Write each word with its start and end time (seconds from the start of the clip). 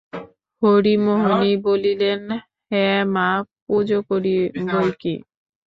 হরিমোহিনী 0.61 1.51
বলিলেন, 1.65 2.21
হাঁ 2.71 2.99
মা, 3.13 3.27
পুজো 3.63 3.99
করি 4.09 4.35
বৈকি। 4.67 5.15